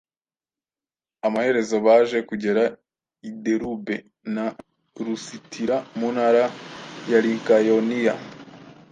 [1.27, 2.63] Amaherezo baje kugera
[3.29, 3.95] i Derube
[4.35, 4.45] na
[5.05, 6.43] Lusitira mu ntara
[7.09, 8.13] ya Likayoniya.